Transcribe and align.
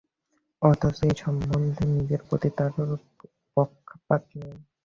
অথচ 0.61 0.97
এ 1.03 1.19
সম্বন্ধে 1.21 1.83
নিজের 1.93 2.21
প্রতি 2.27 2.49
তার 2.57 2.71
পক্ষপাত 3.57 4.21
নেই। 4.35 4.55